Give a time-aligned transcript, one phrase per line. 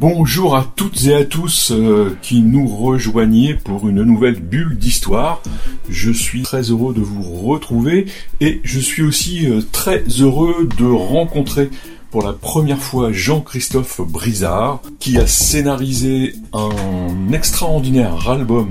[0.00, 5.42] Bonjour à toutes et à tous euh, qui nous rejoignez pour une nouvelle bulle d'histoire.
[5.88, 8.06] Je suis très heureux de vous retrouver
[8.40, 11.68] et je suis aussi euh, très heureux de rencontrer
[12.12, 18.68] pour la première fois Jean-Christophe Brizard qui a scénarisé un extraordinaire album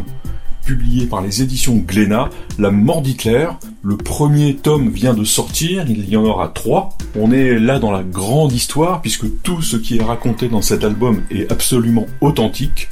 [0.68, 3.48] publié par les éditions Glénat, La mort d'Hitler.
[3.84, 6.90] Le premier tome vient de sortir, il y en aura trois.
[7.16, 10.84] On est là dans la grande histoire, puisque tout ce qui est raconté dans cet
[10.84, 12.90] album est absolument authentique.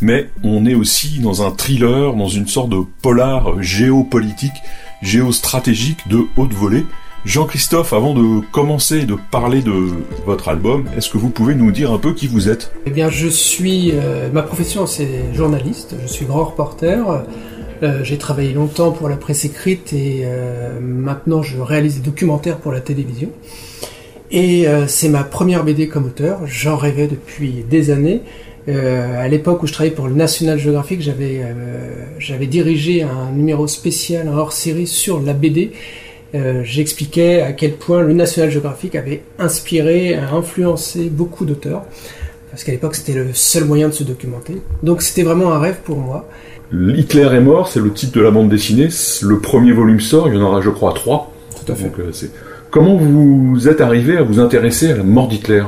[0.00, 4.62] Mais on est aussi dans un thriller, dans une sorte de polar géopolitique,
[5.02, 6.86] géostratégique de haute volée.
[7.24, 9.72] Jean-Christophe, avant de commencer de parler de
[10.24, 12.72] votre album, est-ce que vous pouvez nous dire un peu qui vous êtes?
[12.86, 13.90] Eh bien, je suis.
[13.92, 15.96] euh, ma profession, c'est journaliste.
[16.02, 17.24] Je suis grand reporter.
[17.82, 22.58] Euh, j'ai travaillé longtemps pour la presse écrite et euh, maintenant je réalise des documentaires
[22.58, 23.30] pour la télévision.
[24.30, 26.40] Et c'est ma première BD comme auteur.
[26.44, 28.20] J'en rêvais depuis des années.
[28.68, 31.40] À l'époque où je travaillais pour le National Geographic, j'avais
[32.18, 35.72] j'avais dirigé un numéro spécial, un hors-série sur la BD.
[36.34, 41.84] Euh, J'expliquais à quel point le National Geographic avait inspiré, a influencé beaucoup d'auteurs.
[42.50, 44.60] Parce qu'à l'époque, c'était le seul moyen de se documenter.
[44.82, 46.28] Donc c'était vraiment un rêve pour moi.
[46.72, 48.88] Hitler est mort, c'est le titre de la bande dessinée.
[49.22, 51.32] Le premier volume sort, il y en aura je crois trois.
[51.64, 51.84] Tout à fait.
[51.84, 52.10] Donc, euh,
[52.70, 55.62] Comment vous êtes arrivé à vous intéresser à la mort d'Hitler?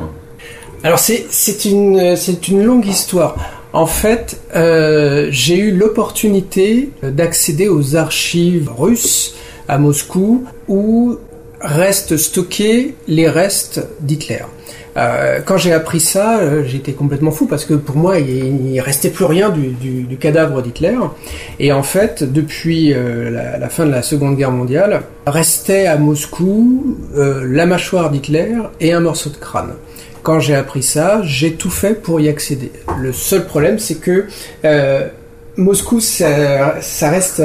[0.82, 2.16] Alors c'est une
[2.48, 3.36] une longue histoire.
[3.72, 9.36] En fait, euh, j'ai eu l'opportunité d'accéder aux archives russes
[9.70, 11.16] à Moscou où
[11.60, 14.42] restent stockés les restes d'Hitler.
[14.96, 18.80] Euh, quand j'ai appris ça, euh, j'étais complètement fou parce que pour moi, il, il
[18.80, 20.98] restait plus rien du, cadavre d'Hitler.
[21.60, 26.96] Et en fait, depuis euh, la, fin de la Seconde Guerre mondiale, restait à Moscou
[27.14, 29.74] la mâchoire d'Hitler et un morceau de crâne.
[30.24, 32.72] Quand j'ai appris ça, j'ai tout fait pour y accéder.
[32.98, 34.26] Le seul problème, c'est que
[35.60, 37.42] Moscou, ça, reste,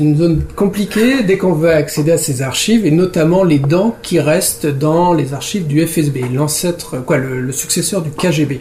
[0.00, 4.18] une zone compliquée dès qu'on veut accéder à ces archives, et notamment les dents qui
[4.18, 8.60] restent dans les archives du FSB, l'ancêtre, quoi, le, successeur du KGB.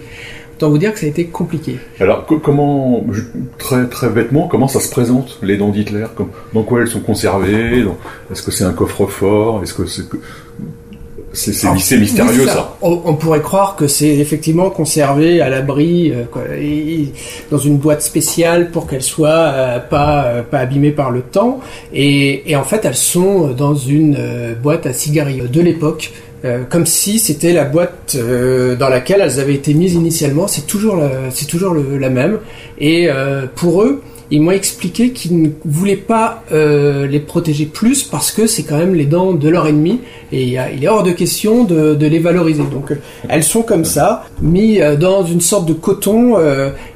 [0.55, 1.79] Autant vous dire que ça a été compliqué.
[1.99, 3.03] Alors co- comment,
[3.57, 6.05] très très bêtement, comment ça se présente les dents d'Hitler?
[6.53, 7.83] Dans quoi elles sont conservées?
[8.31, 9.63] Est-ce que c'est un coffre-fort?
[9.63, 9.87] Est-ce que
[11.33, 17.05] c'est mystérieux oui, ça On, on pourrait croire que c'est effectivement conservé à l'abri, euh,
[17.51, 21.59] dans une boîte spéciale pour qu'elles soient euh, pas euh, pas abîmées par le temps.
[21.93, 24.17] Et, et en fait, elles sont dans une
[24.61, 26.11] boîte à cigarilles de l'époque.
[26.69, 28.17] comme si c'était la boîte
[28.77, 30.45] dans laquelle elles avaient été mises initialement.
[30.47, 30.97] C'est toujours
[31.31, 32.39] c'est toujours le- la même.
[32.79, 33.07] Et
[33.55, 34.01] pour eux,
[34.33, 38.79] ils m'ont expliqué qu'ils ne voulaient pas euh, les protéger plus parce que c'est quand
[38.79, 39.99] même les dents de leur ennemi
[40.31, 42.63] et il est hors de question de, les valoriser.
[42.63, 42.95] Donc euh,
[43.29, 46.35] elles sont comme ça, mis euh, dans une sorte de coton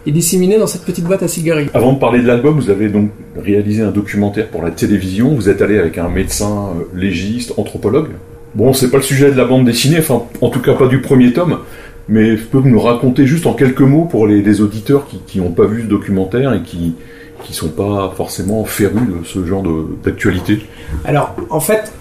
[0.08, 1.70] et disséminées dans cette petite boîte à cigarilles.
[1.76, 5.36] Avant de parler de l'album, vous avez donc réalisé un documentaire pour la télévision.
[5.36, 8.10] Vous êtes allé avec un médecin légiste, anthropologue.
[8.56, 11.02] Bon, c'est pas le sujet de la bande dessinée, enfin, en tout cas pas du
[11.02, 11.60] premier tome.
[12.10, 15.84] Mais pouvez nous raconter juste en quelques mots pour les auditeurs qui n'ont pas vu
[15.84, 16.96] ce documentaire et qui
[17.44, 19.64] qui sont pas forcément férus de ce genre
[20.04, 20.60] d'actualité.
[21.06, 21.92] Alors, en fait,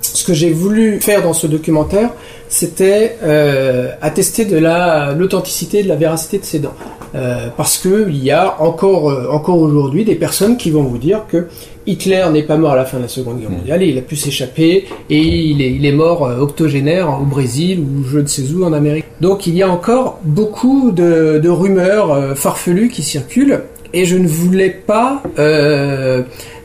[0.00, 2.10] ce que j'ai voulu faire dans ce documentaire,
[2.48, 6.74] c'était euh, attester de la l'authenticité, de la véracité de ces dents,
[7.14, 10.98] Euh, parce que il y a encore euh, encore aujourd'hui des personnes qui vont vous
[10.98, 11.46] dire que
[11.86, 14.02] Hitler n'est pas mort à la fin de la Seconde Guerre mondiale, et il a
[14.02, 18.26] pu s'échapper et il est, il est mort euh, octogénaire au Brésil ou je ne
[18.26, 19.04] sais où en Amérique.
[19.20, 23.60] Donc il y a encore beaucoup de, de rumeurs farfelues qui circulent
[23.94, 26.22] et je ne voulais pas euh,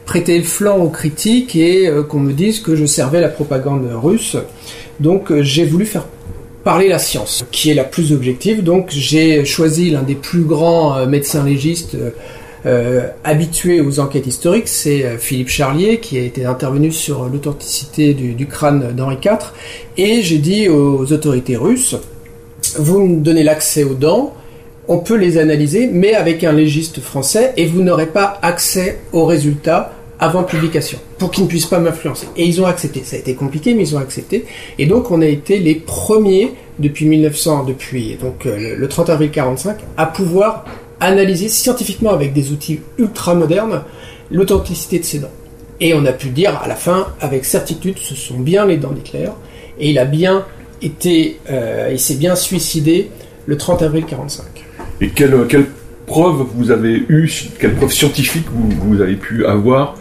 [0.10, 3.88] prêter le flanc aux critiques et euh, qu'on me dise que je servais la propagande
[3.94, 4.38] russe.
[5.00, 6.08] Donc euh, j'ai voulu faire
[6.64, 8.64] parler la science, qui est la plus objective.
[8.64, 11.96] Donc j'ai choisi l'un des plus grands médecins légistes
[12.66, 18.48] euh, habitués aux enquêtes historiques, c'est Philippe Charlier, qui a été intervenu sur l'authenticité du
[18.48, 19.54] crâne d'Henri IV.
[19.98, 21.96] Et j'ai dit aux autorités russes,
[22.78, 24.34] vous me donnez l'accès aux dents,
[24.90, 29.26] on peut les analyser, mais avec un légiste français, et vous n'aurez pas accès aux
[29.26, 32.28] résultats avant publication, pour qu'ils ne puissent pas m'influencer.
[32.36, 33.04] Et ils ont accepté.
[33.06, 34.46] Ça a été compliqué, mais ils ont accepté.
[34.78, 39.10] Et donc, on a été les premiers depuis 1900, depuis donc euh, le- le 30
[39.12, 40.66] avril 45, à pouvoir
[41.00, 43.84] analyser scientifiquement avec des outils ultra modernes
[44.32, 45.32] l'authenticité de ses dents.
[45.80, 48.92] Et on a pu dire à la fin, avec certitude, ce sont bien les dents
[48.92, 49.30] d'Hitler.
[49.80, 50.46] Et il a bien
[50.82, 53.10] été, euh, il s'est bien suicidé
[53.46, 54.44] le 30 avril 45.
[55.02, 55.66] Et quelle, quelle
[56.06, 59.96] preuve vous avez eu, quelle preuve scientifique vous, vous avez pu avoir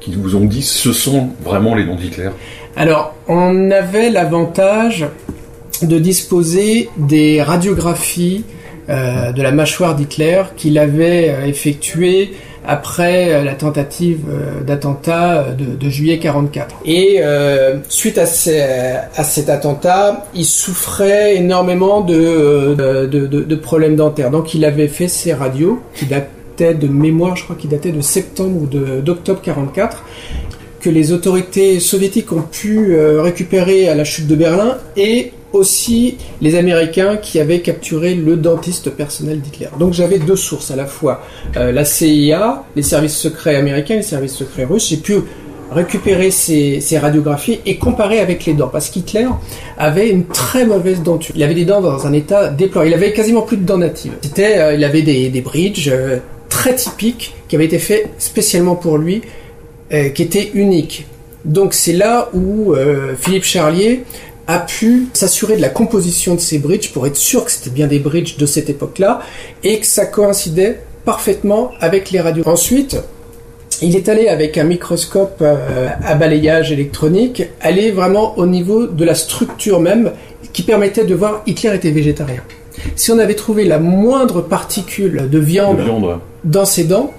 [0.00, 2.30] qui vous ont dit ce sont vraiment les dents d'Hitler?
[2.76, 5.06] Alors, on avait l'avantage
[5.82, 8.44] de disposer des radiographies
[8.88, 12.34] euh, de la mâchoire d'Hitler qu'il avait euh, effectuées
[12.66, 16.76] après euh, la tentative euh, d'attentat euh, de, de, juillet 44.
[16.84, 17.20] Et
[17.88, 24.30] suite à, cet attentat, il souffrait énormément de, problèmes dentaires.
[24.30, 28.00] Donc il avait fait ses radios, qui dataient de mémoire, je crois qu'il datait de
[28.00, 30.04] septembre ou d'octobre 44
[30.80, 36.56] que les autorités soviétiques ont pu récupérer à la chute de Berlin et aussi les
[36.56, 39.68] Américains qui avaient capturé le dentiste personnel d'Hitler.
[39.78, 41.22] Donc j'avais deux sources, à la fois
[41.56, 44.88] euh, la CIA, les services secrets américains, les services secrets russes.
[44.88, 45.14] J'ai pu
[45.70, 49.26] récupérer ces, radiographies et comparer avec les dents, parce qu'Hitler
[49.78, 51.34] avait une très mauvaise denture.
[51.36, 52.90] Il avait des dents dans un état déplorable.
[52.90, 54.12] Il avait quasiment plus de dents natives.
[54.22, 56.18] C'était, euh, il avait des, des bridges euh,
[56.48, 59.22] très typiques qui avaient été faits spécialement pour lui,
[60.14, 61.06] qui étaient uniques.
[61.44, 62.74] Donc c'est là où
[63.16, 64.02] Philippe Charlier
[64.46, 67.86] a pu s'assurer de la composition de ces bridges pour être sûr que c'était bien
[67.86, 69.20] des bridges de cette époque-là
[69.62, 72.42] et que ça coïncidait parfaitement avec les radios.
[72.46, 72.98] Ensuite,
[73.82, 79.04] il est allé avec un microscope euh, à balayage électronique, aller vraiment au niveau de
[79.04, 80.12] la structure même
[80.52, 82.42] qui permettait de voir Hitler était végétarien.
[82.96, 86.18] Si on avait trouvé la moindre particule de viande, De viande.
[86.44, 87.12] dans ses dents,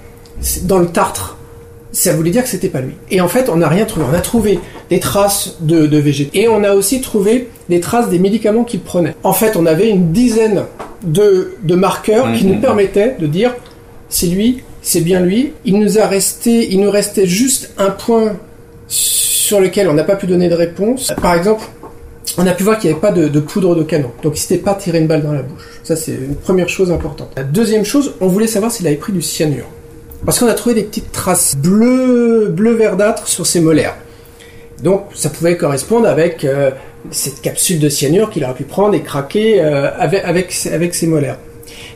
[0.62, 1.35] dans le tartre,
[1.96, 2.92] ça voulait dire que c'était pas lui.
[3.10, 4.06] Et en fait, on n'a rien trouvé.
[4.10, 4.60] On a trouvé
[4.90, 6.30] des traces de, de végétaux.
[6.34, 9.14] Et on a aussi trouvé des traces des médicaments qu'il prenait.
[9.22, 10.64] En fait, on avait une dizaine
[11.02, 13.54] de, de marqueurs qui nous permettaient de dire
[14.10, 15.52] c'est lui, c'est bien lui.
[15.64, 18.36] Il nous a resté, il nous restait juste un point
[18.88, 21.14] sur lequel on n'a pas pu donner de réponse.
[21.22, 21.64] Par exemple,
[22.36, 24.10] on a pu voir qu'il n'y avait pas de, de, poudre de canon.
[24.22, 25.80] Donc il s'était pas tiré une balle dans la bouche.
[25.82, 27.30] Ça, c'est une première chose importante.
[27.36, 29.66] La deuxième chose, on voulait savoir s'il avait pris du cyanure.
[30.24, 33.96] Parce qu'on a trouvé des petites traces bleues, bleu verdâtres sur ses molaires.
[34.82, 36.70] Donc ça pouvait correspondre avec euh,
[37.10, 41.06] cette capsule de cyanure qu'il aurait pu prendre et craquer euh, avec, avec, avec, ses
[41.06, 41.38] molaires.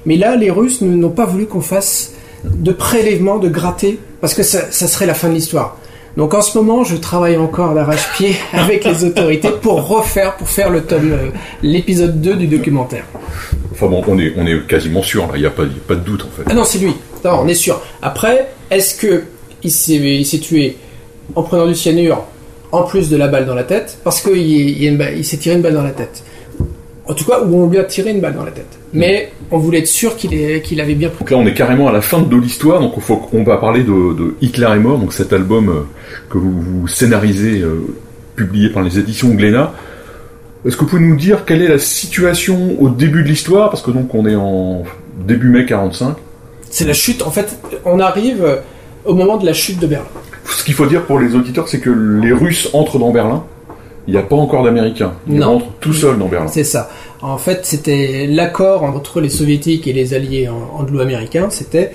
[0.07, 2.13] Mais là, les Russes n'ont pas voulu qu'on fasse
[2.45, 5.77] de prélèvement, de gratter, parce que ça, ça serait la fin de l'histoire.
[6.17, 10.71] Donc en ce moment, je travaille encore d'arrache-pied avec les autorités pour refaire, pour faire
[10.71, 11.31] le tome, euh,
[11.63, 13.05] l'épisode 2 du documentaire.
[13.73, 15.95] Enfin bon, on est, on est quasiment sûr, là, il n'y a, pas, a pas
[15.95, 16.43] de doute en fait.
[16.51, 16.93] Ah non, c'est lui.
[17.25, 17.81] Non, on est sûr.
[18.03, 19.25] Après, est-ce que
[19.63, 20.77] il s'est tué
[21.35, 22.25] en prenant du cyanure
[22.73, 23.99] en plus de la balle dans la tête?
[24.05, 26.25] Parce qu'il il, il s'est tiré une balle dans la tête.
[27.11, 28.79] En tout cas, ou on lui a tiré une balle dans la tête.
[28.93, 30.31] Mais on voulait être sûr qu'il
[30.63, 31.19] qu avait bien pris.
[31.19, 33.83] Donc là, on est carrément à la fin de l'histoire, donc faut, on va parler
[33.83, 35.81] de, de, Hitler est mort, donc cet album euh,
[36.31, 37.85] que vous, vous scénarisez, euh,
[38.37, 39.73] publié par les éditions Glénat.
[40.65, 43.71] Est-ce que vous pouvez nous dire quelle est la situation au début de l'histoire?
[43.71, 44.85] Parce que donc on est en
[45.27, 46.15] début mai 45.
[46.71, 48.61] C'est la chute, en fait, on arrive
[49.05, 50.07] au moment de la chute de Berlin.
[50.45, 53.43] Ce qu'il faut dire pour les auditeurs, c'est que les Russes entrent dans Berlin.
[54.07, 55.13] Il n'y a pas encore d'Américains.
[55.29, 56.49] Ils rentrent tout seuls dans Berlin.
[56.49, 56.91] C'est ça.
[57.23, 61.49] En fait, c'était l'accord entre les Soviétiques et les alliés anglo-américains.
[61.51, 61.93] C'était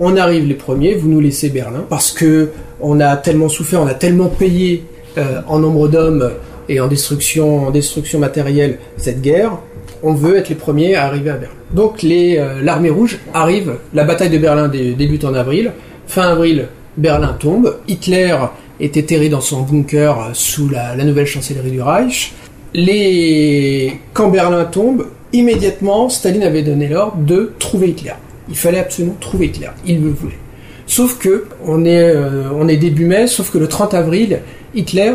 [0.00, 2.50] on arrive les premiers, vous nous laissez Berlin parce que
[2.80, 4.84] on a tellement souffert, on a tellement payé
[5.16, 6.32] euh, en nombre d'hommes
[6.68, 9.58] et en destruction, en destruction matérielle cette guerre.
[10.02, 11.54] On veut être les premiers à arriver à Berlin.
[11.72, 13.74] Donc l'armée euh, rouge arrive.
[13.94, 15.72] La bataille de Berlin dé, débute en avril.
[16.08, 17.76] Fin avril, Berlin tombe.
[17.86, 18.36] Hitler
[18.82, 22.34] est éterré dans son bunker sous la, nouvelle chancellerie du Reich.
[22.74, 23.92] Les...
[24.12, 28.14] Quand Berlin tombe, immédiatement, Staline avait donné l'ordre de trouver Hitler.
[28.48, 29.68] Il fallait absolument trouver Hitler.
[29.86, 30.38] Il le voulait.
[30.86, 34.40] Sauf que, on est, euh, début mai, sauf que le 30 avril,
[34.74, 35.14] Hitler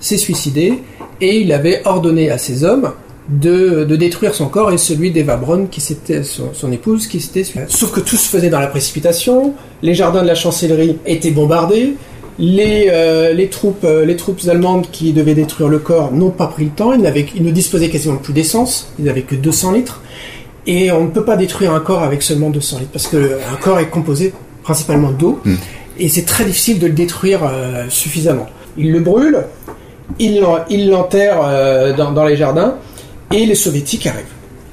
[0.00, 0.80] s'est suicidé
[1.20, 2.92] et il avait ordonné à ses hommes
[3.28, 7.20] de, de, détruire son corps et celui d'Eva Braun, qui c'était son, son, épouse, qui
[7.20, 11.30] s'était Sauf que tout se faisait dans la précipitation, les jardins de la chancellerie étaient
[11.30, 11.94] bombardés,
[12.38, 16.46] les, euh, les, troupes, euh, les troupes allemandes qui devaient détruire le corps n'ont pas
[16.46, 20.02] pris le temps, ils, ils ne disposaient quasiment plus d'essence, ils n'avaient que 200 litres,
[20.66, 23.78] et on ne peut pas détruire un corps avec seulement 200 litres, parce qu'un corps
[23.78, 25.54] est composé principalement d'eau, mm.
[25.98, 28.46] et c'est très difficile de le détruire euh, suffisamment.
[28.76, 29.44] Ils le brûlent,
[30.18, 32.76] ils l'enterrent euh, dans, dans les jardins,
[33.32, 34.24] et les soviétiques arrivent.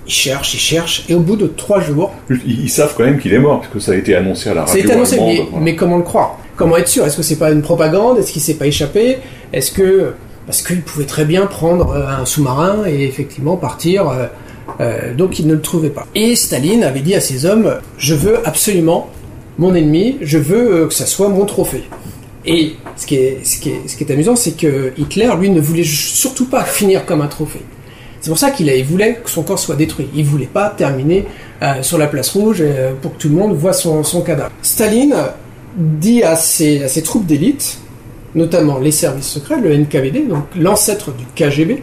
[0.05, 2.11] Ils cherchent, ils cherchent, et au bout de trois jours...
[2.45, 4.61] Ils, savent quand même qu'il est mort, parce que ça a été annoncé à la
[4.61, 4.73] radio.
[4.73, 5.65] Ça a été annoncé, mais, voilà.
[5.65, 6.39] mais comment le croire?
[6.59, 7.05] Comment être sûr?
[7.05, 8.19] Est-ce que c'est pas une propagande?
[8.19, 9.19] Est-ce qu'il s'est pas échappé?
[9.53, 10.11] Est-ce que...
[10.45, 14.09] Parce qu'il pouvait très bien prendre un sous-marin et effectivement partir...
[14.09, 14.25] Euh,
[14.81, 16.05] euh, donc il ne le trouvait pas.
[16.15, 19.09] Et Staline avait dit à ses hommes, je veux absolument
[19.57, 21.85] mon ennemi, je veux euh, que ça soit mon trophée.
[22.45, 27.21] Et ce qui est, amusant, c'est que Hitler, lui, ne voulait surtout pas finir comme
[27.21, 27.61] un trophée.
[28.21, 30.07] C'est pour ça qu'il voulait que son corps soit détruit.
[30.13, 31.25] Il voulait pas terminer
[31.61, 34.51] euh, sur la place rouge euh, pour que tout le monde voit son, son cadavre.
[34.61, 35.15] Staline
[35.79, 37.79] dit à ses, à ses troupes d'élite,
[38.35, 41.81] notamment les services secrets, le NKVD, donc l'ancêtre du KGB,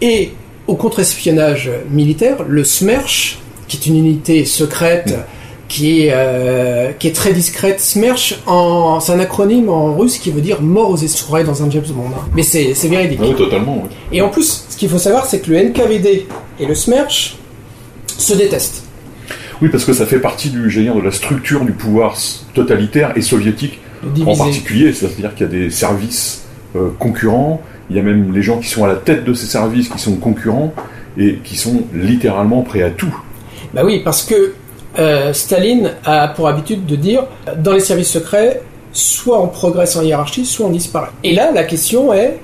[0.00, 0.32] et
[0.66, 5.14] au contre-espionnage militaire, le SMERSH, qui est une unité secrète
[5.68, 7.80] qui est, euh, qui est très discrète.
[7.80, 8.40] SMERSH,
[9.00, 12.10] c'est un acronyme en russe qui veut dire mort aux esprits dans un James Bond.
[12.34, 13.20] Mais c'est, c'est véridique.
[13.20, 13.82] Oui, totalement.
[13.82, 13.88] oui.
[14.12, 16.26] Et en plus, ce qu'il faut savoir, c'est que le NKVD
[16.60, 17.36] et le SMERSH
[18.06, 18.84] se détestent.
[19.62, 22.16] Oui, parce que ça fait partie du, dire, de la structure du pouvoir
[22.54, 23.80] totalitaire et soviétique
[24.26, 24.92] en particulier.
[24.92, 26.44] C'est-à-dire qu'il y a des services
[26.74, 29.46] euh, concurrents, il y a même les gens qui sont à la tête de ces
[29.46, 30.74] services qui sont concurrents
[31.16, 33.14] et qui sont littéralement prêts à tout.
[33.72, 34.54] Bah oui, parce que
[34.98, 37.24] euh, Staline a pour habitude de dire
[37.58, 41.10] dans les services secrets, soit on progresse en hiérarchie, soit on disparaît.
[41.22, 42.38] Et là, la question est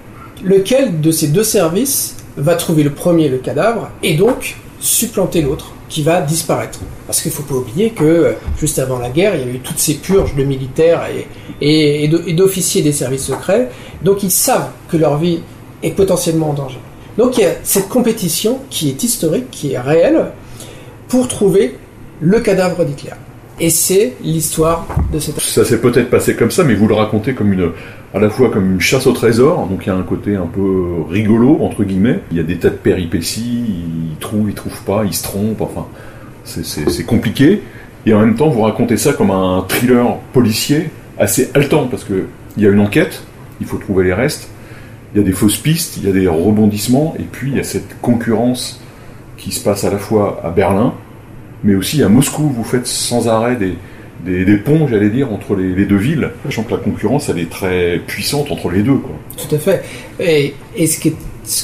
[0.45, 5.73] lequel de ces deux services va trouver le premier le cadavre et donc supplanter l'autre?
[5.93, 6.81] Qui va disparaître.
[7.07, 9.59] Parce qu'il faut pas oublier que euh, juste avant la guerre, il y a eu
[9.59, 11.03] toutes ces purges de militaires
[11.61, 13.69] et d'officiers des services secrets.
[14.03, 15.41] Donc ils savent que leur vie
[15.83, 16.79] est potentiellement en danger.
[17.19, 20.29] Donc il y a cette compétition qui est historique, qui est réelle,
[21.09, 21.77] pour trouver
[22.21, 23.11] le cadavre d'Hitler.
[23.61, 25.39] Et c'est l'histoire de cette...
[25.41, 27.71] Ça s'est peut-être passé comme ça, mais vous le racontez comme une,
[28.15, 30.47] à la fois comme une chasse au trésor, donc il y a un côté un
[30.47, 32.21] peu rigolo, entre guillemets.
[32.31, 33.65] Il y a des tas de péripéties,
[34.13, 35.87] ils trouvent, ils trouvent pas, ils se trompent, enfin,
[36.45, 37.63] c'est compliqué.
[38.05, 42.27] Et en même temps, vous racontez ça comme un thriller policier assez haletant, parce que
[42.57, 43.23] il y a une enquête,
[43.61, 44.49] il faut trouver les restes,
[45.15, 47.61] il y a des fausses pistes, il y a des rebondissements, et puis il y
[47.61, 48.83] a cette concurrence
[49.39, 50.93] qui se passe à la fois à Berlin,
[51.65, 52.43] mais aussi à Moscou.
[52.43, 53.79] Vous faites sans arrêt des,
[54.25, 58.01] des, ponts, j'allais dire, entre les, deux villes, sachant que la concurrence, elle est très
[58.07, 59.01] puissante entre les deux.
[59.37, 59.83] Tout à fait.
[60.21, 60.55] Et,
[60.87, 60.99] ce,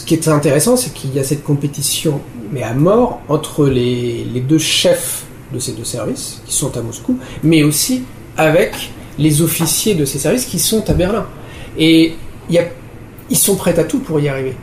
[0.04, 2.20] qui est, intéressant, c'est qu'il y a cette compétition,
[2.52, 7.18] mais à mort, entre les, deux chefs de ces deux services, qui sont à Moscou,
[7.42, 8.02] mais aussi
[8.36, 11.26] avec les officiers de ces services qui sont à Berlin.
[11.78, 12.14] Et
[12.50, 14.54] ils sont prêts à tout pour y arriver.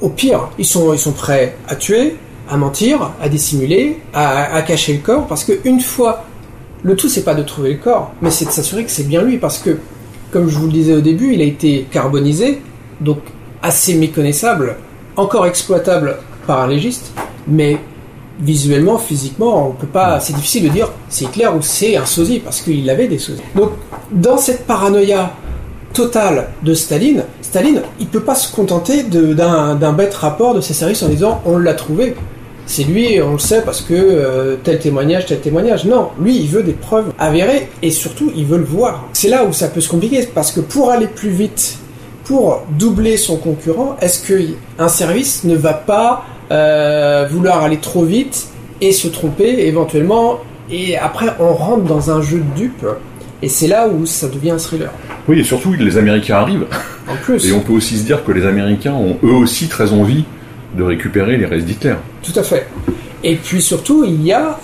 [0.00, 2.16] Au pire, ils sont, ils sont prêts à tuer,
[2.48, 6.24] à mentir, à dissimuler, à, à cacher le corps, parce qu'une fois,
[6.82, 9.22] le tout, c'est pas de trouver le corps, mais c'est de s'assurer que c'est bien
[9.22, 9.78] lui, parce que,
[10.30, 12.60] comme je vous le disais au début, il a été carbonisé,
[13.00, 13.18] donc
[13.62, 14.76] assez méconnaissable,
[15.16, 17.12] encore exploitable par un légiste,
[17.46, 17.78] mais
[18.40, 20.18] visuellement, physiquement, on peut pas.
[20.20, 23.42] C'est difficile de dire c'est Hitler ou c'est un sosie parce qu'il avait des sosies.
[23.54, 23.70] Donc,
[24.10, 25.32] dans cette paranoïa
[25.92, 31.02] totale de Staline, Staline, il peut pas se contenter d'un bête rapport de ses services
[31.02, 32.16] en disant on l'a trouvé.
[32.74, 35.84] C'est lui, on le sait parce que euh, tel témoignage, tel témoignage.
[35.84, 39.08] Non, lui, il veut des preuves avérées et surtout, il veut le voir.
[39.12, 41.76] C'est là où ça peut se compliquer parce que pour aller plus vite,
[42.24, 44.40] pour doubler son concurrent, est-ce que
[44.78, 48.46] un service ne va pas euh, vouloir aller trop vite
[48.80, 50.38] et se tromper éventuellement
[50.70, 52.86] et après on rentre dans un jeu de dupes
[53.42, 54.90] et c'est là où ça devient un thriller.
[55.28, 56.66] Oui, et surtout, les Américains arrivent.
[57.06, 59.92] En plus, Et on peut aussi se dire que les Américains ont eux aussi très
[59.92, 60.24] envie
[60.76, 61.94] de récupérer les restes d'Hitler.
[62.22, 62.66] tout à fait.
[63.24, 64.58] Et puis surtout, il y a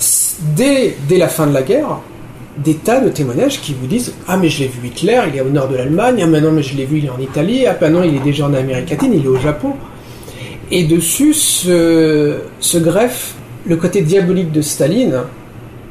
[0.57, 2.01] dès, la fin de la guerre
[2.57, 5.41] des tas de témoignages qui vous disent ah mais je l'ai vu Hitler, il est
[5.43, 7.89] au nord de l'Allemagne, ah maintenant mais je l'ai vu il est en Italie, ah
[7.89, 9.75] non il est déjà en Amérique latine, il est au Japon.
[10.73, 13.35] Et dessus se, se greffe
[13.65, 15.21] le côté diabolique de Staline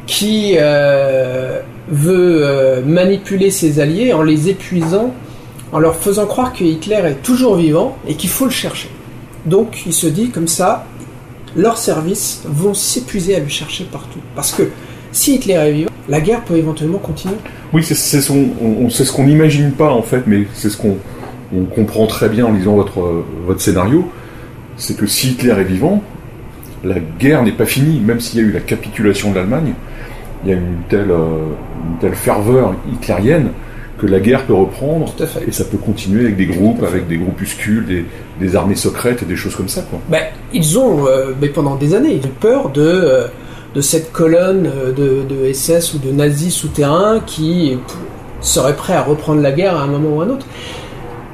[0.08, 1.60] qui euh,
[1.90, 5.14] veut euh, manipuler ses alliés en les épuisant,
[5.72, 8.90] en leur faisant croire que Hitler est toujours vivant et qu'il faut le chercher.
[9.48, 10.86] Donc il se dit comme ça,
[11.56, 14.20] leurs services vont s'épuiser à le chercher partout.
[14.36, 14.70] Parce que
[15.12, 17.36] si Hitler est vivant, la guerre peut éventuellement continuer.
[17.74, 20.98] Oui, c'est ce qu'on n'imagine pas en fait, mais c'est ce qu'on
[21.56, 23.24] on comprend très bien en lisant votre,
[23.58, 24.10] scénario.
[24.76, 26.04] C'est que si Hitler est vivant,
[26.84, 29.74] la guerre n'est pas finie, même s'il y a eu la capitulation de l'Allemagne,
[30.44, 31.48] il y a une euh,
[31.90, 33.50] une telle ferveur hitlérienne
[33.98, 35.48] que la guerre peut reprendre Tout à fait.
[35.48, 38.06] et ça peut continuer avec des groupes, avec des groupuscules, des,
[38.40, 39.82] des armées secrètes et des choses comme ça.
[39.82, 40.00] Quoi.
[40.10, 40.24] Ben,
[40.54, 43.28] ils ont, euh, mais pendant des années, ils ont peur de, euh,
[43.74, 47.78] de cette colonne euh, de, de SS ou de nazis souterrains qui
[48.42, 50.46] seraient prêts à reprendre la guerre à un moment ou à un autre.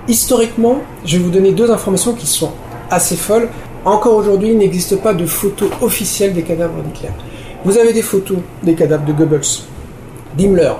[0.07, 2.51] Historiquement, je vais vous donner deux informations qui sont
[2.89, 3.49] assez folles.
[3.85, 7.09] Encore aujourd'hui, il n'existe pas de photos officielles des cadavres d'Hitler.
[7.65, 9.41] Vous avez des photos des cadavres de Goebbels,
[10.37, 10.71] d'Himmler,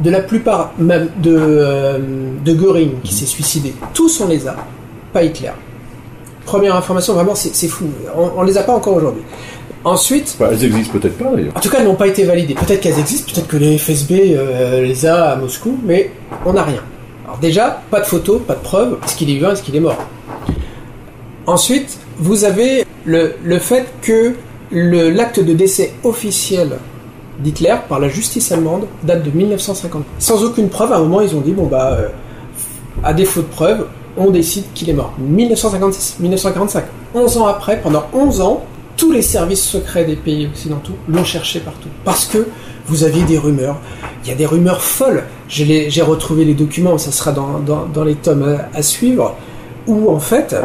[0.00, 1.98] de la plupart même de, euh,
[2.44, 3.74] de Göring qui s'est suicidé.
[3.94, 4.56] Tous on les a,
[5.12, 5.50] pas Hitler.
[6.44, 7.86] Première information, vraiment, c'est fou.
[8.16, 9.22] On, on les a pas encore aujourd'hui.
[9.84, 11.56] Ensuite, Bah, elles existent peut-être pas d'ailleurs.
[11.56, 12.54] en tout cas, elles n'ont pas été validées.
[12.54, 16.10] Peut-être qu'elles existent, peut-être que les FSB euh, les a à Moscou, mais
[16.44, 16.82] on n'a rien.
[17.24, 18.96] Alors déjà, pas de photos, pas de preuves.
[19.04, 19.96] Est-ce qu'il est vivant, est-ce qu'il est mort?
[21.46, 24.34] Ensuite, vous avez le, le fait que
[24.72, 26.78] l'acte de décès officiel
[27.40, 30.02] d'Hitler par la justice allemande date de 1950.
[30.18, 32.08] Sans aucune preuve, à un moment, ils ont dit, bon bah, euh,
[33.04, 35.12] à défaut de preuve, on décide qu'il est mort.
[35.18, 36.84] 1956, 1945.
[37.14, 38.64] 11 ans après, pendant 11 ans,
[38.96, 41.88] tous les services secrets des pays occidentaux l'ont cherché partout.
[42.04, 42.46] Parce que
[42.86, 43.76] vous aviez des rumeurs.
[44.24, 45.24] Il y a des rumeurs folles.
[45.48, 49.34] J'ai retrouvé les documents, ça sera dans, dans- les tomes à, à suivre,
[49.86, 50.56] où en fait,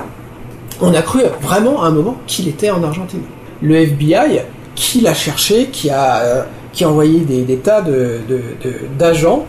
[0.79, 3.21] on a cru vraiment à un moment qu'il était en Argentine.
[3.61, 4.41] Le FBI,
[4.75, 8.75] qui l'a cherché, qui a, euh, qui a envoyé des, des tas de- de- de-
[8.97, 9.45] d'agents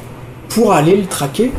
[0.49, 1.53] pour aller le traquer.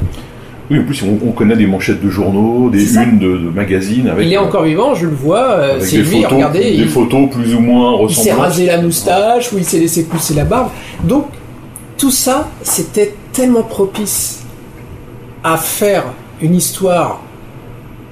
[0.72, 4.26] Oui, en plus, on, on connaît des manchettes de journaux, des unes de, magazines avec,
[4.26, 6.88] il est encore vivant, je le vois, euh, c'est des, lui, photos, regardez, des il,
[6.90, 8.40] photos plus ou moins il s'est ressemblantes.
[8.48, 10.70] rasé la moustache, ou il s'est laissé pousser la barbe.
[11.04, 11.26] Donc,
[11.98, 14.44] tout ça, c'était tellement propice
[15.44, 16.06] à faire
[16.42, 17.20] une histoire,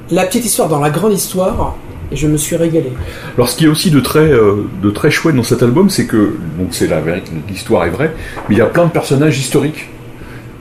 [0.09, 1.75] la petite histoire dans la grande histoire,
[2.11, 2.91] et je me suis régalé.
[3.35, 6.05] Alors, ce qui est aussi de très, euh, de très chouette dans cet album, c'est
[6.05, 8.13] que, donc c'est la vérité, l'histoire est vraie,
[8.49, 9.89] mais il y a plein de personnages historiques.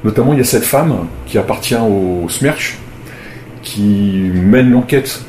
[0.04, 2.78] Notamment, il y a cette femme qui appartient au Smerch,
[3.62, 5.24] qui mène l'enquête.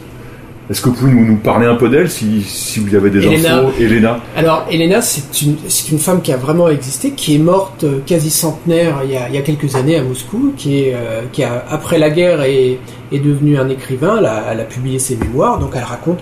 [0.71, 3.57] Est-ce que vous pouvez nous, parler un peu d'elle, si, si vous avez des Elena.
[3.57, 4.19] infos Elena.
[4.37, 5.57] Alors, Elena, c'est une,
[5.91, 9.27] une femme qui a vraiment existé, qui est morte euh, quasi centenaire il y a,
[9.27, 12.41] il y a quelques années à Moscou, qui, est, euh, qui a, après la guerre,
[12.43, 12.79] est,
[13.11, 14.15] est devenue un écrivain.
[14.19, 16.19] Elle a, elle a publié ses mémoires, donc elle raconte.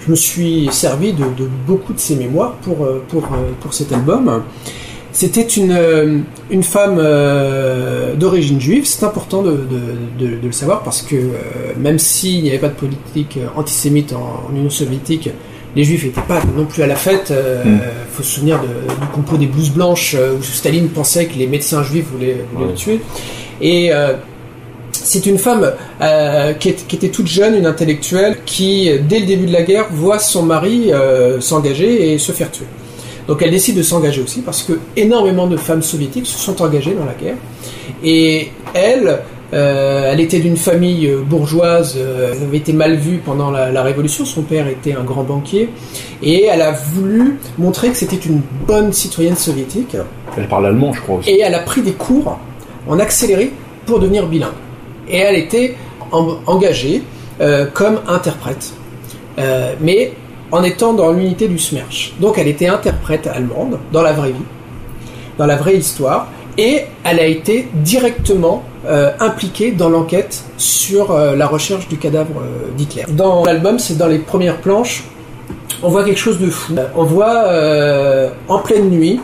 [0.00, 3.28] Je me suis servi de, de beaucoup de ses mémoires pour, euh, pour,
[3.60, 4.42] pour cet album.
[5.12, 6.18] C'était une, euh,
[6.50, 9.56] une femme euh, d'origine juive, c'est important de, de,
[10.26, 11.28] de- de le savoir parce que euh,
[11.78, 15.28] même s'il n'y avait pas de politique euh, antisémite en, en Union soviétique,
[15.76, 17.32] les juifs n'étaient pas non plus à la fête.
[17.64, 17.80] Il Mm.
[18.10, 18.66] faut se souvenir de-
[19.00, 22.64] du complot des blouses blanches euh, où Staline pensait que les médecins juifs voulaient, voulaient
[22.66, 22.70] Ouais.
[22.72, 23.00] le tuer.
[23.60, 24.14] Et euh,
[24.92, 29.26] c'est une femme euh, qui, est- qui était toute jeune, une intellectuelle, qui, dès le
[29.26, 32.64] début de la guerre, voit son mari euh, s'engager et se faire tuer.
[33.28, 36.94] Donc elle décide de s'engager aussi parce que énormément de femmes soviétiques se sont engagées
[36.94, 37.36] dans la guerre.
[38.04, 39.20] Et elle,
[39.54, 43.70] euh, elle était d'une famille euh, bourgeoise, euh, elle avait été mal vue pendant la,
[43.70, 44.24] la Révolution.
[44.24, 45.68] Son père était un grand banquier
[46.22, 49.96] et elle a voulu montrer que c'était une bonne citoyenne soviétique.
[50.36, 51.30] Elle parle allemand, je crois aussi.
[51.30, 52.38] Et elle a pris des cours
[52.88, 53.52] en accéléré
[53.86, 54.50] pour devenir bilingue.
[55.08, 55.76] Et elle était
[56.10, 57.02] en- engagée
[57.40, 58.72] euh, comme interprète,
[59.80, 60.12] mais
[60.52, 62.12] en étant dans l'unité du SMERSH.
[62.20, 64.44] Donc elle était interprète allemande dans la vraie vie,
[65.38, 71.34] dans la vraie histoire, et elle a été directement euh, impliquée dans l'enquête sur euh,
[71.34, 73.04] la recherche du cadavre euh, d'Hitler.
[73.08, 75.04] Dans l'album, c'est dans les premières planches,
[75.82, 76.74] on voit quelque chose de fou.
[76.94, 77.44] On voit
[78.46, 79.20] en pleine nuit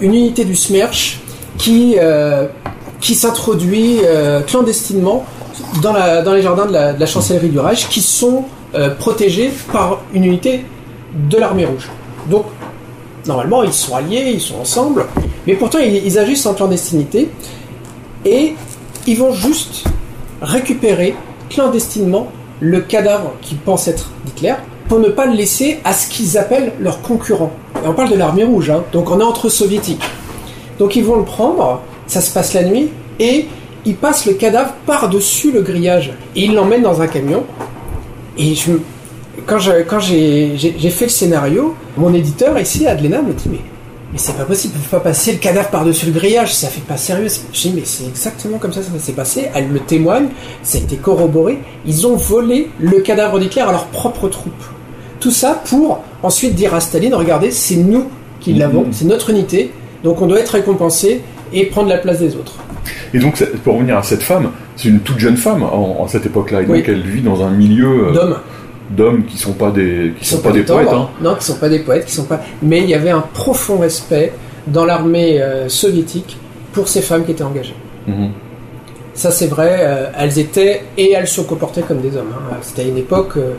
[0.00, 1.20] une unité du SMERSH
[1.56, 1.96] qui,
[3.00, 4.00] s'introduit
[4.48, 5.24] clandestinement
[5.82, 5.92] dans,
[6.32, 10.64] les jardins de la chancellerie du Reich qui sont euh, protégés par une unité
[11.14, 11.88] de l'armée rouge.
[12.28, 12.44] Donc,
[13.26, 15.06] normalement, ils sont alliés, ils sont ensemble,
[15.46, 17.30] mais pourtant, ils, agissent en clandestinité
[18.24, 18.54] et
[19.06, 19.84] ils vont juste
[20.40, 21.14] récupérer
[21.50, 22.28] clandestinement
[22.60, 24.54] le cadavre qui pense être d'Hitler
[24.88, 27.52] pour ne pas le laisser à ce qu'ils appellent leurs concurrents.
[27.82, 30.02] Et on parle de l'armée rouge, hein, donc on est entre soviétiques.
[30.78, 33.46] Donc ils vont le prendre, ça se passe la nuit, et
[33.84, 36.12] ils passent le cadavre par-dessus le grillage.
[36.36, 37.44] Et ils l'emmènent dans un camion.
[38.36, 38.72] Et je,
[39.46, 43.60] quand j'ai quand fait le scénario, mon éditeur ici, Adlena, me dit Mais,
[44.12, 46.80] mais c'est pas possible, ils peuvent pas passer le cadavre par-dessus le grillage, ça fait
[46.80, 47.28] pas sérieux.
[47.52, 49.48] J'ai dit Mais c'est exactement comme ça que ça s'est passé.
[49.54, 50.28] Elle me témoigne,
[50.62, 51.58] ça a été corroboré.
[51.86, 54.52] Ils ont volé le cadavre d'Hitler à leurs propres troupes.
[55.20, 58.08] Tout ça pour ensuite dire à Staline Regardez, c'est nous
[58.40, 59.70] qui l'avons, c'est notre unité,
[60.02, 61.22] donc on doit être récompensé
[61.54, 62.54] et prendre la place des autres.
[63.14, 66.26] Et donc, pour revenir à cette femme, c'est une toute jeune femme en, en cette
[66.26, 68.36] époque-là, et donc elle vit dans un milieu euh, D'hommes.
[68.90, 70.88] d'hommes qui sont pas des, qui sont pas des poètes.
[70.92, 71.08] Hein.
[71.22, 72.40] Non, qui sont pas des poètes, qui sont pas.
[72.62, 74.32] Mais il y avait un profond respect
[74.66, 76.36] dans l'armée euh, soviétique
[76.72, 77.76] pour ces femmes qui étaient engagées.
[78.06, 78.30] Mhm.
[79.14, 79.76] Ça, c'est vrai.
[79.80, 82.32] euh, elles étaient et elles se comportaient comme des hommes.
[82.50, 82.56] hein.
[82.62, 83.52] C'était à une époque euh,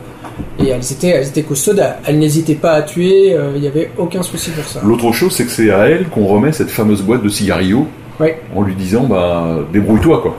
[0.58, 1.82] et elles étaient, elles étaient costaudes.
[2.06, 3.34] Elles n'hésitaient pas à tuer.
[3.34, 4.80] euh, Il n'y avait aucun souci pour ça.
[4.84, 7.86] L'autre chose, c'est que c'est à elle qu'on remet cette fameuse boîte de cigarillos
[8.18, 8.40] Ouais.
[8.54, 10.36] en lui disant bah débrouille-toi quoi.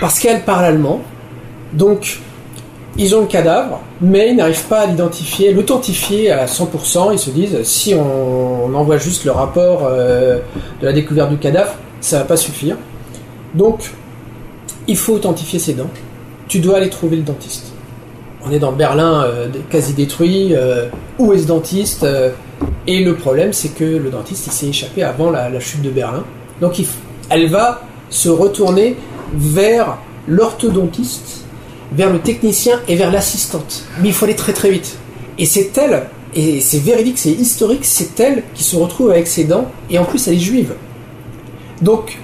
[0.00, 1.00] Parce qu'elle parle allemand.
[1.72, 2.18] Donc,
[2.98, 7.12] ils ont le cadavre, mais ils n'arrivent pas à l'identifier, l'authentifier à 100%.
[7.12, 10.38] Ils se disent, si on, on envoie juste le rapport euh,
[10.80, 12.76] de la découverte du cadavre, ça va pas suffire.
[13.54, 13.92] Donc,
[14.88, 15.90] il faut authentifier ses dents.
[16.48, 17.69] Tu dois aller trouver le dentiste.
[18.46, 20.54] On est dans Berlin, euh, quasi détruit.
[20.54, 22.30] euh, où est ce dentiste Euh,
[22.86, 26.24] Et le problème, c'est que le dentiste, il s'est échappé avant la, chute de Berlin.
[26.60, 26.80] Donc,
[27.28, 28.96] elle va se retourner
[29.34, 31.44] vers l'orthodontiste,
[31.92, 33.84] vers le technicien et vers l'assistante.
[34.00, 34.96] Mais il faut aller très très vite.
[35.38, 39.44] Et c'est elle, et c'est véridique, c'est historique, c'est elle qui se retrouve avec ses
[39.44, 40.74] dents, et en plus elle est juive.
[41.82, 42.18] Donc,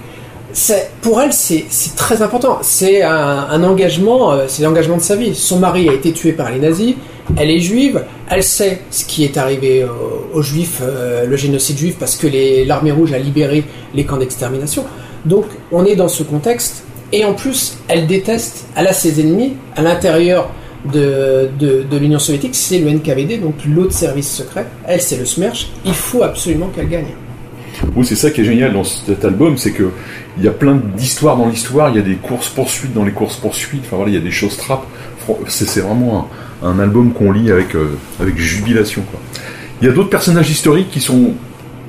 [1.01, 1.65] pour elle, c'est
[1.95, 2.59] très important.
[2.61, 5.35] C'est un, engagement, euh, c'est l'engagement de sa vie.
[5.35, 6.95] Son mari a été tué par les nazis,
[7.35, 9.85] elle est juive, elle sait ce qui est arrivé
[10.33, 12.27] aux, juifs, euh, le génocide juif, parce que
[12.65, 14.85] l'armée rouge a libéré les camps d'extermination.
[15.25, 19.53] Donc, on est dans ce contexte, et en plus, elle déteste, elle a ses ennemis
[19.75, 20.49] à l'intérieur
[20.85, 24.65] de l'Union soviétique, c'est le NKVD, donc l'autre service secret.
[24.85, 25.67] Elle, c'est le SMERSH.
[25.85, 27.13] Il faut absolument qu'elle gagne.
[27.95, 29.91] Oui, c'est ça qui est génial dans cet album, c'est que
[30.37, 33.11] il y a plein d'histoires dans l'histoire, il y a des courses poursuites dans les
[33.11, 33.83] courses poursuites.
[33.85, 34.85] Enfin voilà, il y a des choses trappes.
[35.47, 36.29] C'est vraiment
[36.63, 39.03] un, album qu'on lit avec euh, avec jubilation.
[39.81, 41.33] Il y a d'autres personnages historiques qui sont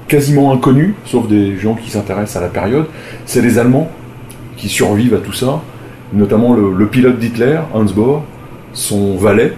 [0.09, 2.87] quasiment inconnus, sauf des gens qui s'intéressent à la période.
[3.27, 3.91] C'est les Allemands
[4.57, 5.63] qui survivent à tout ça,
[6.13, 8.25] notamment le, le pilote d'Hitler, Hans Bohr,
[8.73, 9.55] son valet,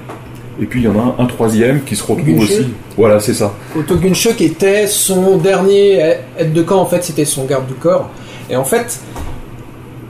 [0.60, 2.42] et puis il y en a un, un troisième qui se retrouve Günsche.
[2.42, 2.66] aussi.
[2.96, 3.54] Voilà, c'est ça.
[3.76, 8.10] Otto Gunschuk était son dernier aide de camp, en fait, c'était son garde du corps.
[8.50, 9.00] Et en fait,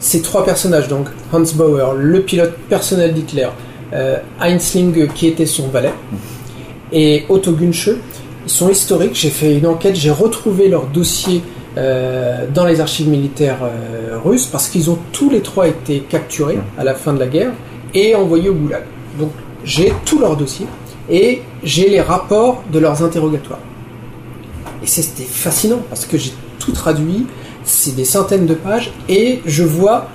[0.00, 3.48] ces trois personnages, donc Hans Bauer, le pilote personnel d'Hitler,
[3.92, 5.92] euh, Heinz Linge, qui était son valet,
[6.90, 9.14] et Otto ils sont historiques.
[9.14, 11.42] J'ai fait une enquête, j'ai retrouvé leur dossier
[11.76, 16.58] euh, dans les archives militaires euh, russes, parce qu'ils ont tous les trois été capturés
[16.78, 17.52] à la fin de la guerre
[17.94, 18.82] et envoyés au goulag.
[19.18, 19.30] Donc
[19.64, 20.66] j'ai tout leur dossier
[21.10, 23.58] et j'ai les rapports de leurs interrogatoires.
[24.82, 27.26] Et c'était fascinant parce que j'ai tout traduit,
[27.64, 30.06] c'est des centaines de pages, et je vois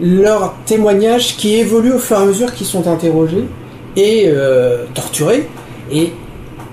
[0.00, 3.44] leurs témoignages qui évoluent au fur et à mesure qu'ils sont interrogés
[3.96, 5.48] et euh, torturés.
[5.90, 6.12] Et,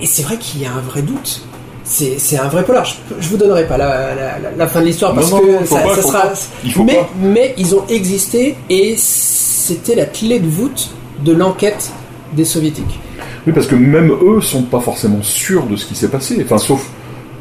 [0.02, 1.42] et c'est vrai qu'il y a un vrai doute.
[1.84, 2.86] C'est un vrai polar.
[2.86, 5.58] Je, je vous donnerai pas la, la- la- la fin de l'histoire parce Non, non,
[5.60, 6.22] que ça, pas, ça faut sera.
[6.22, 6.34] pas.
[6.64, 7.10] Il faut mais, pas.
[7.20, 10.92] mais ils ont existé et c'était la clé de voûte
[11.24, 11.92] de l'enquête
[12.34, 13.00] des soviétiques.
[13.48, 16.42] Oui, parce que même eux sont pas forcément sûrs de ce qui s'est passé.
[16.44, 16.90] Enfin, sauf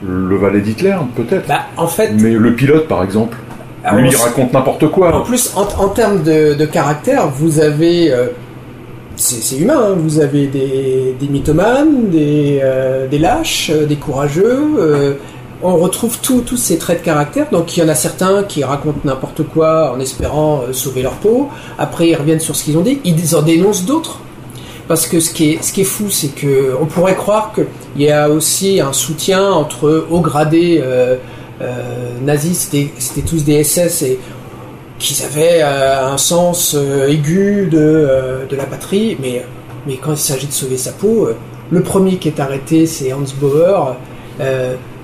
[0.06, 1.46] le valet d'Hitler, peut-être.
[1.48, 3.36] Bah, en fait, Mais le pilote, par exemple,
[3.84, 5.24] alors, lui, il raconte n'importe En quoi.
[5.24, 8.10] plus, en, en termes de, de caractère, vous avez.
[8.12, 8.26] euh,
[9.16, 14.60] c'est humain, hein, vous avez des, des mythomanes, des, euh, des lâches, euh, des courageux.
[14.78, 15.14] euh,
[15.62, 17.48] on retrouve tous ces traits de caractère.
[17.50, 21.14] Donc il y en a certains qui racontent n'importe quoi en espérant euh, sauver leur
[21.14, 21.48] peau.
[21.78, 23.00] Après, ils reviennent sur ce qu'ils ont dit.
[23.04, 24.20] Ils en dénoncent d'autres.
[24.86, 28.02] Parce que ce qui est, ce qui est fou, c'est que on pourrait croire qu'il
[28.02, 31.16] y a aussi un soutien entre hauts gradés euh,
[31.60, 34.18] euh, nazis, c'était tous des SS et
[34.98, 36.74] qu'ils avaient un sens
[37.06, 39.44] aigu de, de la patrie, mais,
[39.86, 41.28] mais quand il s'agit de sauver sa peau,
[41.70, 43.94] le premier qui est arrêté, c'est Hans Bauer.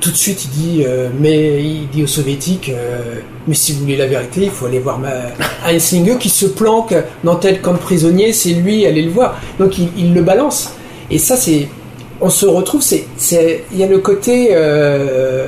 [0.01, 3.81] Tout de suite, il dit, euh, mais il dit aux soviétiques, euh, mais si vous
[3.81, 5.13] voulez la vérité, il faut aller voir ma
[6.19, 9.41] qui se planque dans tel camp de prisonniers, c'est lui, allez le voir.
[9.59, 10.75] Donc il, il le balance.
[11.11, 11.69] Et ça, c'est,
[12.21, 13.07] on se retrouve, c'est,
[13.73, 15.47] il y a le côté euh,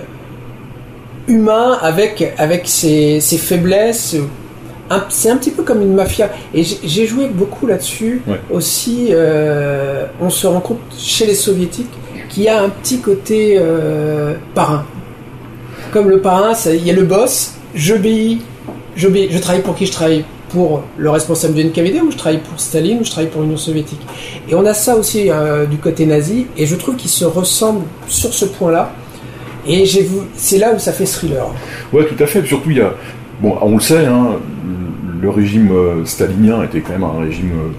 [1.28, 4.16] humain avec avec ses, ses faiblesses.
[5.08, 6.30] C'est un petit peu comme une mafia.
[6.54, 8.40] Et j'ai- joué beaucoup là-dessus Ouais.
[8.50, 9.08] aussi.
[10.20, 11.90] on se rend compte chez les soviétiques
[12.36, 14.84] qu'il y a un petit côté euh, parrain.
[15.90, 17.54] Comme le parrain, il y a le boss.
[17.74, 17.94] Je
[19.40, 20.24] travaille pour qui je travaille?
[20.50, 23.56] Pour le responsable du NKVD ou je travaille pour Staline ou je travaille pour l'Union
[23.56, 24.06] soviétique?
[24.50, 26.46] Et on a ça aussi euh, du côté nazi.
[26.58, 28.92] Et je trouve qu'ils se ressemblent sur ce point-là.
[29.66, 29.84] Et
[30.34, 31.46] c'est là où ça fait thriller.
[31.90, 32.44] Ouais, tout à fait.
[32.44, 32.92] Surtout, il y a.
[33.40, 34.36] Bon, on le sait, hein,
[35.22, 37.72] le régime euh, stalinien était quand même un régime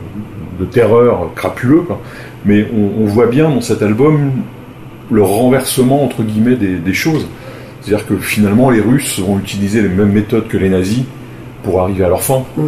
[0.60, 1.84] de terreur crapuleux.
[2.48, 4.32] Mais on, on voit bien dans cet album
[5.12, 7.28] le renversement, entre guillemets, des, des choses.
[7.82, 11.04] C'est-à-dire que finalement, les Russes ont utilisé les mêmes méthodes que les nazis
[11.64, 12.44] pour arriver à leur fin.
[12.58, 12.62] Mm.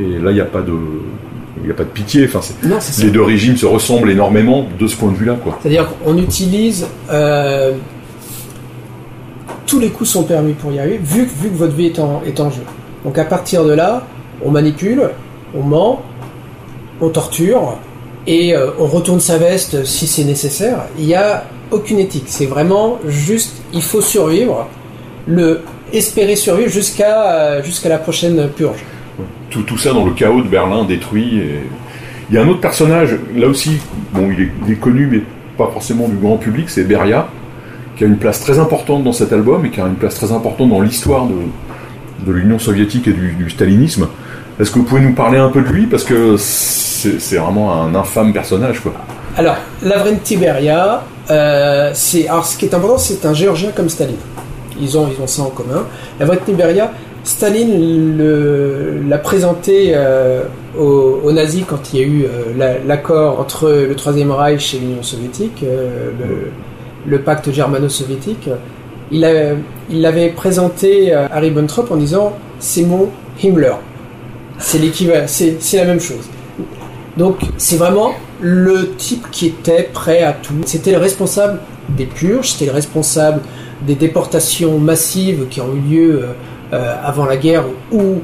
[0.00, 0.72] Et là, il n'y a pas de.
[1.62, 2.24] Il n'y a pas de pitié.
[2.24, 5.58] Enfin, Non, les deux régimes se ressemblent énormément de ce point de vue-là, quoi.
[5.60, 7.72] C'est-à-dire qu'on utilise euh,
[9.66, 11.98] tous les coups sont permis pour y arriver, vu, que- vu que votre vie est
[11.98, 12.62] en, est en jeu.
[13.04, 14.06] Donc à partir de là,
[14.44, 15.02] on manipule,
[15.54, 16.02] on ment,
[17.00, 17.76] on torture
[18.26, 20.84] et euh, on retourne sa veste si c'est nécessaire.
[20.98, 22.24] Il n'y a aucune éthique.
[22.26, 24.68] C'est vraiment juste, il faut survivre,
[25.26, 28.78] le espérer survivre jusqu'à euh, la prochaine purge.
[29.50, 31.42] tout, tout ça dans le chaos de Berlin détruit.
[32.30, 33.78] Il y a un autre personnage, là aussi,
[34.12, 35.20] bon, il est, il est connu, mais
[35.58, 37.28] pas forcément du grand public, c'est Beria,
[37.96, 40.30] qui a une place très importante dans cet album et qui a une place très
[40.30, 41.34] importante dans l'histoire de,
[42.24, 44.08] de l'Union soviétique et du, du stalinisme.
[44.60, 45.86] Est-ce que vous pouvez nous parler un peu de lui?
[45.86, 46.36] Parce que
[47.18, 48.82] c'est vraiment un infâme personnage.
[49.36, 51.92] Alors, Lavrenti Beria, euh,
[52.28, 54.16] alors ce qui est important, c'est un Géorgien comme Staline.
[54.80, 55.84] Ils ont ils ont ça en commun.
[56.18, 56.90] La Voitny Beria,
[57.22, 58.18] Staline
[59.08, 60.42] l'a présenté euh,
[60.78, 64.78] aux, nazis quand il y a eu euh, la- l'accord entre le Troisième Reich et
[64.78, 65.64] l'Union soviétique,
[67.06, 68.48] le, pacte germano-soviétique.
[69.12, 69.20] Il
[69.90, 73.08] l'avait présenté à Ribbentrop en disant c'est mon
[73.42, 73.74] Himmler.
[74.58, 76.28] C'est l'équivalent, c'est la même chose.
[77.20, 80.54] Donc c'est vraiment le type qui était prêt à tout.
[80.64, 83.42] C'était le responsable des purges, c'était le responsable
[83.86, 86.26] des déportations massives qui ont eu lieu euh,
[86.72, 88.20] euh, avant la guerre ou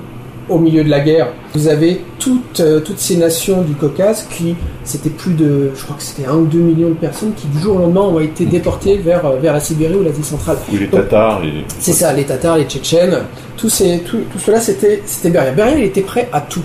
[0.49, 1.29] au milieu de la guerre.
[1.55, 5.97] Vous avez toutes, euh, toutes ces nations du Caucase qui, c'était plus de, je crois
[5.97, 8.47] que c'était un ou deux millions de personnes qui du jour au lendemain ont été
[8.47, 10.57] déportées vers, vers la Sibérie ou l'Asie centrale.
[10.73, 11.67] Oui, les Tatars et...
[11.79, 13.19] C'est ça, les Tatars, les Tchétchènes,
[13.59, 15.51] tout, ces, tout, tout cela, c'était c'était Beria.
[15.51, 16.65] Beria, il était prêt à tout.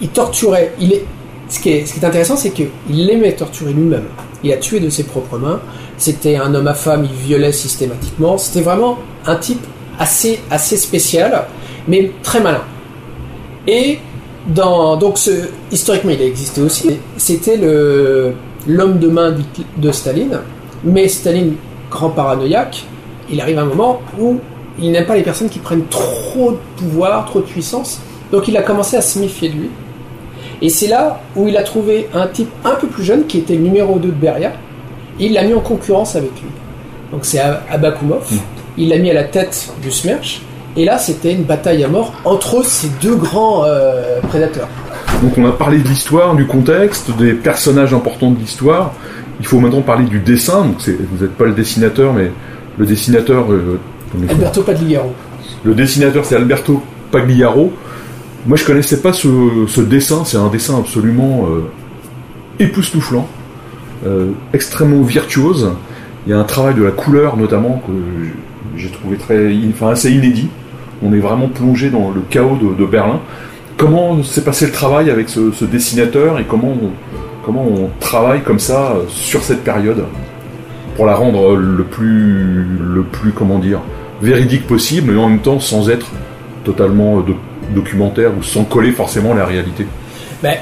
[0.00, 0.72] Il torturait.
[0.80, 1.04] Il est,
[1.50, 4.04] ce, qui est, intéressant, c'est qu'il aimait torturer lui-même.
[4.42, 5.60] Il a tué de ses propres mains.
[5.98, 8.38] C'était un homme à femme, il violait systématiquement.
[8.38, 9.60] C'était vraiment un type
[9.98, 11.46] assez, assez spécial,
[11.88, 12.62] mais très malin.
[13.66, 13.98] Et
[14.46, 15.18] dans, donc,
[15.70, 16.98] historiquement, il a existé aussi.
[17.16, 17.58] C'était
[18.66, 19.34] l'homme de main
[19.76, 20.38] de Staline,
[20.84, 21.56] mais Staline,
[21.90, 22.84] grand paranoïaque,
[23.30, 24.38] il arrive un moment où
[24.80, 28.00] il n'aime pas les personnes qui prennent trop de pouvoir, trop de puissance.
[28.32, 29.70] Donc il a commencé à se méfier de lui.
[30.62, 33.54] Et c'est là où il a trouvé un type un peu plus jeune qui était
[33.54, 34.52] le numéro 2 de Beria.
[35.18, 36.48] Et il l'a mis en concurrence avec lui.
[37.12, 38.26] Donc c'est Ab- Abakumov.
[38.78, 40.42] Il l'a mis à la tête du Smerch.
[40.76, 44.68] Et là, c'était une bataille à mort entre ces deux grands euh, prédateurs.
[45.22, 48.92] Donc on a parlé de l'histoire, du contexte, des personnages importants de l'histoire.
[49.40, 50.64] Il faut maintenant parler du dessin.
[50.66, 50.76] Donc
[51.12, 52.30] vous n'êtes pas le dessinateur, mais
[52.78, 53.50] le dessinateur...
[53.50, 53.78] euh,
[54.28, 55.12] Alberto Pagliaro.
[55.64, 57.72] Le dessinateur, c'est Alberto Pagliaro.
[58.46, 60.24] Moi, je connaissais pas ce, dessin.
[60.24, 61.64] C'est un dessin absolument euh,
[62.58, 63.28] époustouflant,
[64.06, 65.72] euh, extrêmement virtuose.
[66.26, 67.92] Il y a un travail de la couleur, notamment, que
[68.76, 70.48] j'ai trouvé très, enfin, assez inédit.
[71.02, 73.20] On est vraiment plongé dans le chaos de, de Berlin.
[73.76, 76.90] Comment s'est passé le travail avec ce, dessinateur et comment on,
[77.44, 80.04] comment on travaille comme ça euh, sur cette période
[80.96, 83.80] pour la rendre le plus, le plus, comment dire,
[84.20, 86.10] véridique possible, mais en même temps sans être
[86.64, 87.22] totalement euh,
[87.74, 89.86] do- documentaire ou sans coller forcément à la réalité.
[90.42, 90.54] Ben,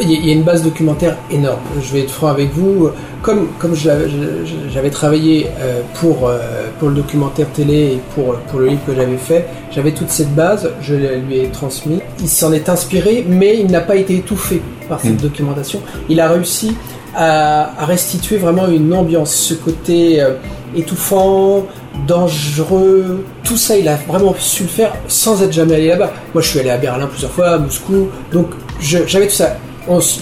[0.00, 1.60] il y a- il y a une base documentaire énorme.
[1.80, 2.90] Je vais être franc avec vous.
[3.22, 6.38] Comme, comme j'avais travaillé euh, pour, euh,
[6.80, 10.34] pour le documentaire télé et pour, pour le livre que j'avais fait, j'avais toute cette
[10.34, 12.00] base, je lui ai transmis.
[12.20, 15.22] Il s'en est inspiré, mais il n'a pas été étouffé par cette Mm.
[15.28, 15.80] documentation.
[16.08, 16.76] Il a réussi
[17.14, 20.32] à, à restituer vraiment une ambiance, ce côté euh,
[20.74, 21.66] étouffant,
[22.06, 26.12] dangereux, tout ça, il a vraiment su le faire sans être jamais allé là-bas.
[26.34, 28.48] Moi, je suis allé à Berlin plusieurs fois, à Moscou, donc
[28.80, 29.56] j'avais tout ça.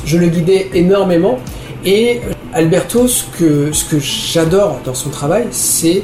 [0.05, 1.39] Je le guidais énormément.
[1.85, 6.03] Et euh, Alberto, ce que, j'adore dans son travail, c'est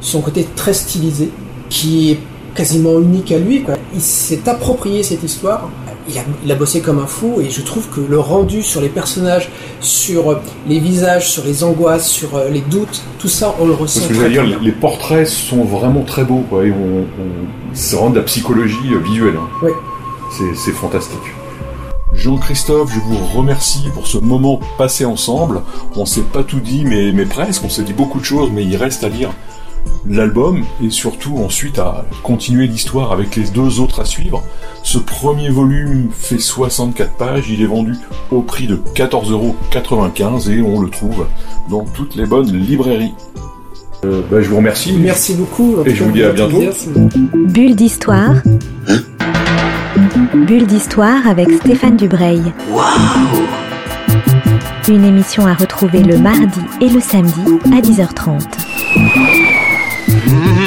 [0.00, 1.30] son côté très stylisé,
[1.68, 2.18] qui est
[2.54, 3.64] quasiment unique à lui.
[3.94, 5.70] Il s'est approprié cette histoire.
[6.08, 8.80] Il a, il a bossé comme un fou et je trouve que le rendu sur
[8.82, 9.48] les personnages,
[9.80, 13.72] sur euh, les visages, sur les angoisses, sur euh, les doutes, tout ça, on le
[13.72, 17.46] ressent Parce que très, dire, les, portraits sont vraiment très beaux, quoi, et on, on-
[17.72, 19.34] c'est vraiment de la psychologie euh, visuelle.
[19.38, 19.48] hein.
[19.62, 19.70] Oui.
[20.36, 21.18] C'est, c'est fantastique.
[22.12, 25.62] Jean-Christophe, je vous remercie pour ce moment passé ensemble.
[25.96, 27.62] On s'est pas tout dit, mais, mais presque.
[27.64, 29.30] On s'est dit beaucoup de choses, mais il reste à lire
[30.08, 34.42] l'album et surtout ensuite à continuer l'histoire avec les deux autres à suivre.
[34.82, 37.94] Ce premier volume fait 64 pages, il est vendu
[38.30, 41.26] au prix de 14,95€ et on le trouve
[41.70, 43.14] dans toutes les bonnes librairies.
[44.04, 44.94] Euh, bah, je vous remercie.
[44.98, 45.76] Merci beaucoup.
[45.86, 46.62] Et je vous dis à bientôt.
[47.34, 48.34] Bulle d'histoire.
[50.34, 52.42] Bulle d'histoire avec Stéphane Dubreuil.
[54.88, 59.63] Une émission à retrouver le mardi et le samedi à 10h30.
[60.26, 60.63] Mm-hmm.